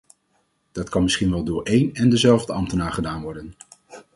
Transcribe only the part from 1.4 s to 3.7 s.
door een en dezelfde ambtenaar gedaan worden.